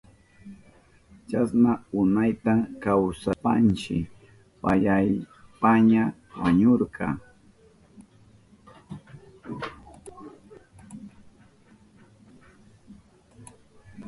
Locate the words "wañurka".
6.39-7.07